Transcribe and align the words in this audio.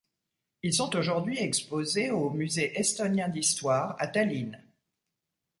Ils 0.63 0.73
sont 0.73 0.95
aujourd'hui 0.95 1.37
exposées 1.37 2.09
au 2.09 2.31
musée 2.31 2.73
estonien 2.79 3.29
d'histoire 3.29 3.95
à 3.99 4.07
Tallinn. 4.07 4.59